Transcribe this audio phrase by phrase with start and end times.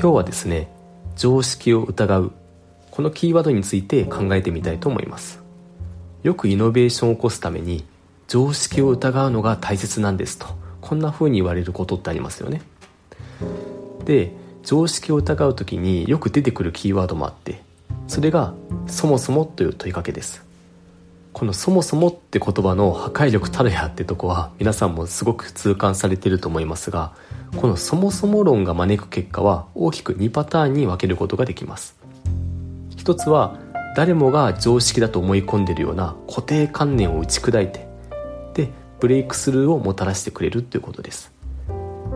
[0.00, 0.72] 今日はですね
[1.14, 2.32] 常識を疑う
[2.90, 5.42] このキーワードについて考えてみたいと思います。
[6.22, 7.84] よくイノベーションを起こすために
[8.26, 10.46] 常識を疑うのが大切なんですと
[10.80, 12.62] こんな風に言われることってありますよね。
[14.06, 14.32] で
[14.62, 17.60] 常識を疑う時によく出てくるキーワードもあって
[18.08, 18.54] それが
[18.88, 20.49] 「そもそも」という問いかけです。
[21.32, 27.12] この「そもそも」って言葉の破壊力たるやってとこは皆さんもすごく痛感されてると思いますが
[27.56, 31.96] この「そもそも論」が招く結果は大きく2パターンに分けることができます。
[32.96, 33.58] 一つは
[33.96, 37.88] 誰もが常識だと思い込んでるような固定観念を打ち砕いて
[38.54, 38.68] で
[39.00, 41.32] ブレイクスルーをもたらしてくれるということです。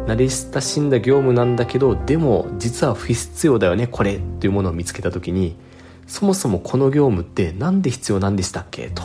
[0.07, 5.57] 慣れ親しんだ業務なんだけどでも実は不必要だよねこれというものを見つけた時に
[6.07, 8.91] そもそもこの業務って何で必要なんでしたっけ？
[8.91, 9.03] と。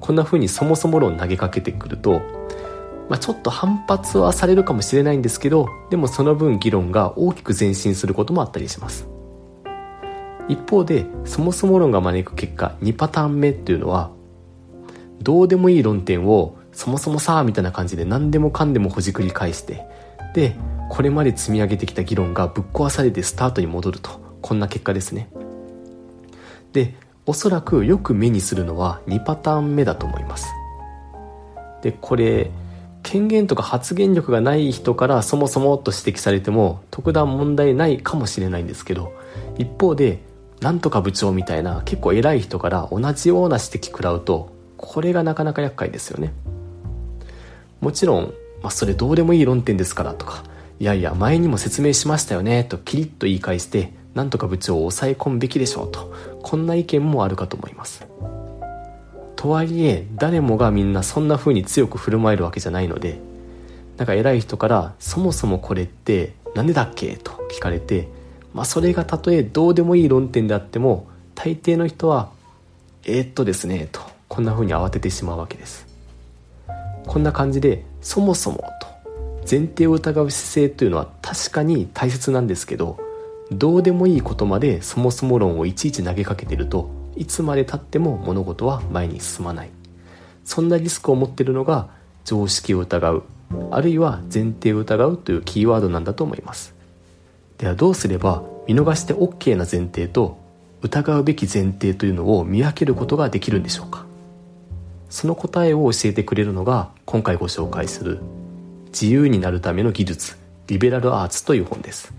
[0.00, 2.20] こんな風にそもそも論投げかけてくると、
[3.08, 9.06] まあ、ちょっと反発はされるかもしれないんですけどでもその分議論が大きく前進することもあったりします。
[10.48, 14.10] 一方でそもそも論が招く結果2パターン目っていうのは
[15.20, 19.86] どうでもいい論点をそもそもさみたいな感じで何でもかんでもほじくり返して
[20.34, 20.56] で
[20.90, 24.20] これまで積み上げてきた議論がぶっ壊されてスタートに戻ると。
[24.42, 25.30] こんな結果ですね。
[26.72, 26.94] で
[27.26, 30.48] おそらくよく目にするのは2パターン目だと思います。
[31.82, 32.50] でこれ
[33.02, 39.12] 権限とか発言力がない人からそもそもと指摘されても特段問題ないかもしれないんですけど
[39.58, 40.20] 一方で
[40.60, 46.32] なんとか部長みたいな結構偉い人から同じような指摘食らうとこれがなかなか厄介ですよね。
[47.80, 50.44] もちろん、まあ、それどうでもいい論点ですからとか
[50.78, 58.06] いやいや前にも説明しましたよねとキリッと言い返してなんとか部長を抑え込むべきでしょうとこんな意見もあるかと思います
[59.36, 63.18] とはいえ誰もがみんなそんな風に強く振る舞えるわけじゃないので
[63.96, 68.08] なんか偉い人から「そもそもこれって何でだっけ?」と聞かれて、
[68.54, 72.30] まあ、それがたとえどうでもいい論点であっても大抵の人は
[73.04, 75.86] 「えー、っとですね」とこんな風に慌ててしまうわけです
[77.06, 78.86] こんな感じで「そもそも」と
[79.50, 82.98] 前提を疑う姿勢というのは確かに大切なんですけど
[83.54, 89.70] どうでもいいことまでそもそも論をいちいち投げかけてるといつまでたっても物事は前に進まない。
[90.44, 91.88] そんなリスクを持ってるのが
[92.24, 93.22] 常識を疑う
[93.70, 96.74] あるいは前提を疑うというキーワードなんだと思います。
[97.58, 100.38] ではどうすれば見逃して OK な前提と
[100.80, 104.06] 疑うべき前提というのを見分けることができるんでしょうか。
[105.10, 108.20] その答えを教えてくれるのが今回ご紹介する
[108.86, 110.36] 自由になるための技術
[110.68, 112.12] リベラルアーツという本です。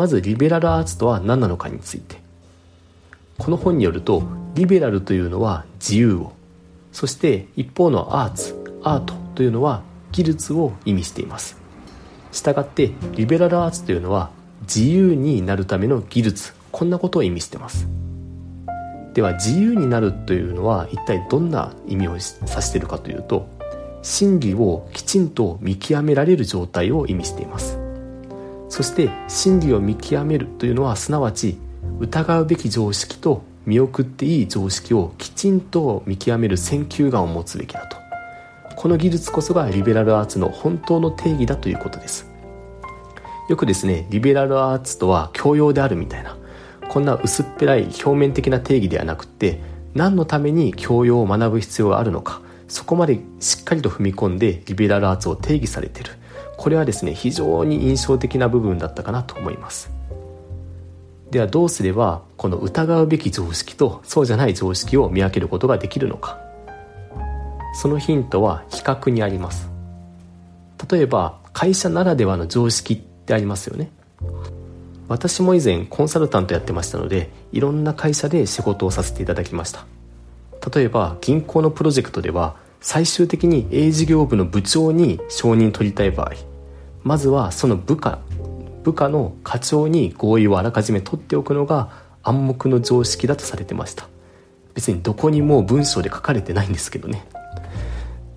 [0.00, 2.16] まずリベラルアーツとは何なのかについて。
[3.36, 4.22] この本によると
[4.54, 6.32] リベラルというのは自由を。
[6.90, 11.58] そして一方のアーツアートというのは技術を意味しています。
[12.32, 14.30] したがってリベラルアーツというのは
[14.62, 16.54] 自由になるための技術。
[16.72, 17.86] こんなことを意味してます。
[19.12, 23.50] では自由になるというのは一体どんな意味を指しているかというと
[24.00, 27.79] 真理をきちんと見極められる状態を意味しています。
[28.70, 31.58] そして真理を見極めるというのはすなわち
[31.98, 37.98] 疑うべき常識と見送っていい常識をきちんと見極める選球眼を持つべきだと。
[38.76, 42.30] この技術こそがリベラルアーツの本当の定義だということです。
[43.50, 46.36] よくですねリベラルアーツとは教養であるみたいな
[46.88, 49.60] こんな薄っぺらい表面的な定義ではなくって
[49.94, 56.19] 何のために教養を学ぶ必要があるのかそこまでしっかりと踏み込んでリベラルアーツを定義されている。
[56.60, 59.90] これはですね非常に印象的な部分だったかなと思います。
[61.30, 66.38] ではどうすればこの疑うべき常識とそうじゃない常識を見分けることができるのか。
[67.72, 69.70] そのヒントは比較にあります。
[70.90, 73.90] 例えば会社ならではの常識ってありますよね。
[75.08, 79.86] 私も以前コンサルタントやってましたのでいろんな会社で仕事をさせていただきました。
[80.74, 86.49] 例えば銀行のプロジェクトでは最終的に A 事業部の部長に承認取りたい場合。
[87.02, 88.18] まずはその部下
[88.82, 91.90] 部下の課長に合意をあらかじめ取っておくのが
[92.22, 94.08] 暗黙の常識だとされてました。
[94.74, 97.26] 別にどこにも文章で書かれてないんですけどね。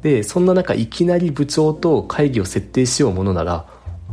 [0.02, 3.66] でそんな中いきなり部長と会議を設定しようものなら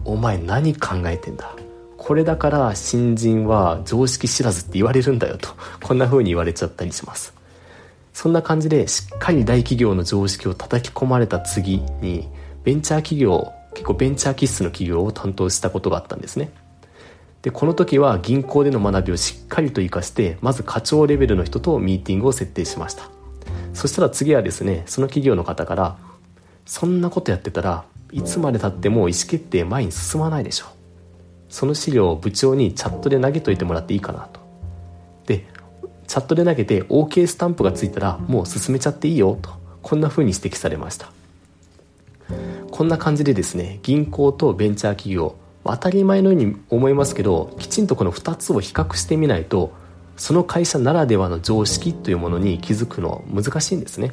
[0.05, 1.53] お前何考えてんだ？
[1.97, 5.49] これだから新人は常識知らずって言われるんだよと
[5.83, 7.35] こんな風に言われちゃったりします。
[8.13, 12.29] そんな感じでしっかり大企業の常識を叩き込まれた次に
[12.65, 16.53] ベンチャー企業結構ベンチャー気質の企業を担当したことがあったんですね。
[17.43, 23.09] でこの時は銀行での学びをしっかりと活かしてまず課長レベルの人とミーティングを設定しました。
[23.73, 25.97] そしたら次はですねその企業の方から
[26.67, 30.69] そんなことやってたらいつまでたっても意思決定前に進まないでしょう。
[31.49, 34.41] その資料を部長にチャットで投げといてもらっていいかなと。
[35.27, 35.47] で
[36.07, 39.51] チャットで投げて OK スタンプがついたらもう進めちゃっていいよと
[39.81, 41.11] こんな風に指摘されました。
[42.81, 49.75] こんな感じでですね銀行とベンチャー企業当たり前のように思いますけどきちんとこの2つを比較してみないと
[50.17, 54.13] その会社ならではの常識というものに気づくの難しいんですね。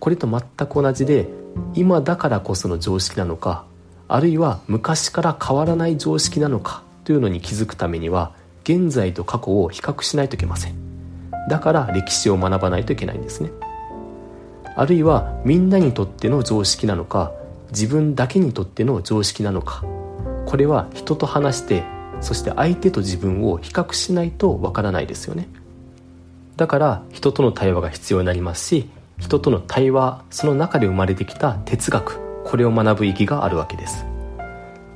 [0.00, 1.28] これと全く同じで
[1.74, 3.66] 今だからこその常識なのか
[4.08, 8.32] あるいは昔から変わらない常識なのかというのに気づくためには
[8.64, 10.74] 現在と過去を比較しないといけません。
[11.50, 13.50] だから歴史を学ばないといけないんですね。
[14.76, 17.32] あるいはみんなにとっての常識なのか
[17.70, 19.84] 自分だけにとっての常識なのか。
[20.44, 21.82] これは人と話して
[22.20, 25.48] そして相手と自分を比較しないとわからないですよね。
[26.56, 28.88] だから人との対話が必要になりますし
[29.18, 34.04] 人との対話その中で生まれてきた哲学これを学ぶ意義があるわけです。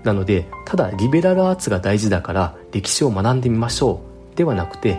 [0.04, 4.00] なのでただリベラルアーツが大事だから歴史を学んでみましょ
[4.32, 4.98] うではなくて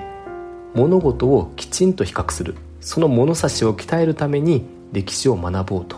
[0.74, 2.56] 物事をきちんと比較する。
[2.82, 5.98] その物差しを鍛えるために歴史を学ぼうと。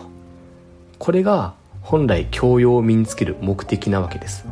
[1.00, 4.46] これが本来教養を身につける目的なわけです。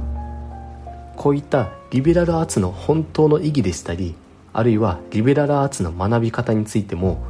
[1.16, 4.16] こういったリベラルアーツの本当の意義でしたり
[4.54, 7.22] あるいはリベラルアーツの学び方についても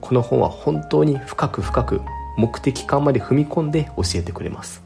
[0.00, 2.02] この本は本当に深く深く
[2.36, 4.82] 目的感まで踏み込んで教えてくれます。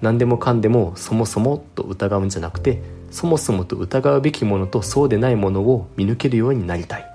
[0.00, 7.13] 何でもかんでもそもそもと疑うんじゃなくてそもそもと疑うべきものとそうでないものを見抜けるようになりたい。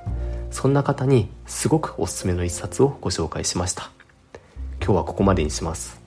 [0.52, 3.92] そんな方にすごくおすすめの一冊をご紹介しました。
[4.82, 5.99] 今日はここまでにします。